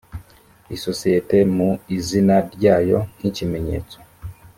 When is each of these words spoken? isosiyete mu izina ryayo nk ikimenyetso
isosiyete 0.75 1.37
mu 1.55 1.69
izina 1.97 2.35
ryayo 2.53 2.99
nk 3.15 3.23
ikimenyetso 3.29 3.97